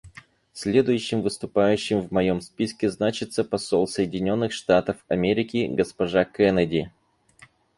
Следующим 0.53 1.21
выступающим 1.21 1.99
в 2.01 2.09
моем 2.11 2.41
списке 2.41 2.89
значится 2.89 3.43
посол 3.43 3.87
Соединенных 3.87 4.51
Штатов 4.51 4.97
Америки 5.09 5.67
госпожа 5.69 6.25
Кеннеди. 6.25 6.91